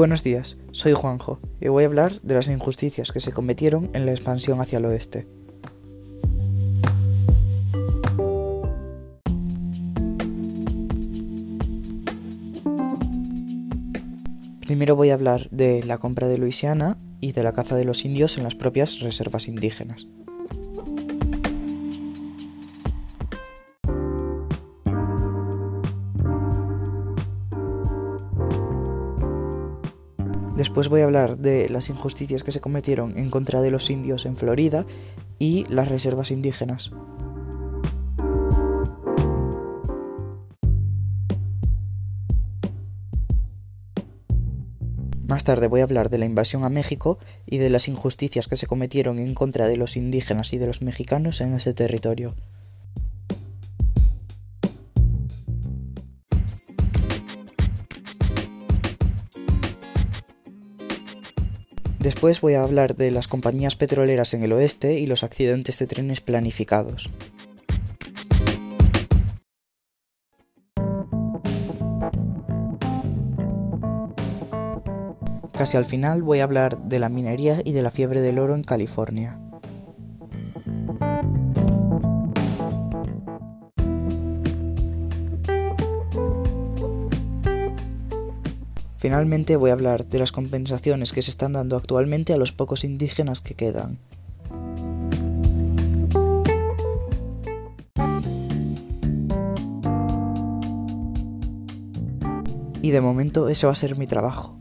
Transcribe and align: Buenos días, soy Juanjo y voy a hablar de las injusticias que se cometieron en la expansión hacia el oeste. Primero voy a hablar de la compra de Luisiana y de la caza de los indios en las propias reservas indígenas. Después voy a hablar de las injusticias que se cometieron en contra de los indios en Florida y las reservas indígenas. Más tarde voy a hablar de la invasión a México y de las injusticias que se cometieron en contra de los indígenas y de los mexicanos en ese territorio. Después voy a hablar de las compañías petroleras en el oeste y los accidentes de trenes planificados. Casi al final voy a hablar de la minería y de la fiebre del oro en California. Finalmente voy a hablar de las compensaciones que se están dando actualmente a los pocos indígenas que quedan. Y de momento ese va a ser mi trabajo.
Buenos 0.00 0.22
días, 0.22 0.56
soy 0.72 0.94
Juanjo 0.94 1.40
y 1.60 1.68
voy 1.68 1.84
a 1.84 1.86
hablar 1.86 2.22
de 2.22 2.32
las 2.32 2.48
injusticias 2.48 3.12
que 3.12 3.20
se 3.20 3.32
cometieron 3.32 3.90
en 3.92 4.06
la 4.06 4.12
expansión 4.12 4.58
hacia 4.62 4.78
el 4.78 4.86
oeste. 4.86 5.26
Primero 14.62 14.96
voy 14.96 15.10
a 15.10 15.12
hablar 15.12 15.50
de 15.50 15.82
la 15.82 15.98
compra 15.98 16.28
de 16.28 16.38
Luisiana 16.38 16.96
y 17.20 17.32
de 17.32 17.42
la 17.42 17.52
caza 17.52 17.76
de 17.76 17.84
los 17.84 18.06
indios 18.06 18.38
en 18.38 18.44
las 18.44 18.54
propias 18.54 19.00
reservas 19.00 19.48
indígenas. 19.48 20.06
Después 30.60 30.90
voy 30.90 31.00
a 31.00 31.04
hablar 31.04 31.38
de 31.38 31.70
las 31.70 31.88
injusticias 31.88 32.42
que 32.42 32.52
se 32.52 32.60
cometieron 32.60 33.16
en 33.16 33.30
contra 33.30 33.62
de 33.62 33.70
los 33.70 33.88
indios 33.88 34.26
en 34.26 34.36
Florida 34.36 34.84
y 35.38 35.64
las 35.70 35.88
reservas 35.88 36.30
indígenas. 36.30 36.90
Más 45.26 45.44
tarde 45.44 45.66
voy 45.66 45.80
a 45.80 45.84
hablar 45.84 46.10
de 46.10 46.18
la 46.18 46.26
invasión 46.26 46.64
a 46.64 46.68
México 46.68 47.18
y 47.46 47.56
de 47.56 47.70
las 47.70 47.88
injusticias 47.88 48.46
que 48.46 48.56
se 48.56 48.66
cometieron 48.66 49.18
en 49.18 49.32
contra 49.32 49.66
de 49.66 49.78
los 49.78 49.96
indígenas 49.96 50.52
y 50.52 50.58
de 50.58 50.66
los 50.66 50.82
mexicanos 50.82 51.40
en 51.40 51.54
ese 51.54 51.72
territorio. 51.72 52.34
Después 62.00 62.40
voy 62.40 62.54
a 62.54 62.62
hablar 62.62 62.96
de 62.96 63.10
las 63.10 63.28
compañías 63.28 63.76
petroleras 63.76 64.32
en 64.32 64.42
el 64.42 64.54
oeste 64.54 64.98
y 64.98 65.04
los 65.04 65.22
accidentes 65.22 65.78
de 65.78 65.86
trenes 65.86 66.22
planificados. 66.22 67.10
Casi 75.52 75.76
al 75.76 75.84
final 75.84 76.22
voy 76.22 76.40
a 76.40 76.44
hablar 76.44 76.78
de 76.84 76.98
la 76.98 77.10
minería 77.10 77.60
y 77.62 77.72
de 77.72 77.82
la 77.82 77.90
fiebre 77.90 78.22
del 78.22 78.38
oro 78.38 78.54
en 78.54 78.64
California. 78.64 79.38
Finalmente 89.00 89.56
voy 89.56 89.70
a 89.70 89.72
hablar 89.72 90.04
de 90.04 90.18
las 90.18 90.30
compensaciones 90.30 91.14
que 91.14 91.22
se 91.22 91.30
están 91.30 91.54
dando 91.54 91.78
actualmente 91.78 92.34
a 92.34 92.36
los 92.36 92.52
pocos 92.52 92.84
indígenas 92.84 93.40
que 93.40 93.54
quedan. 93.54 93.96
Y 102.82 102.90
de 102.90 103.00
momento 103.00 103.48
ese 103.48 103.64
va 103.64 103.72
a 103.72 103.74
ser 103.74 103.96
mi 103.96 104.06
trabajo. 104.06 104.59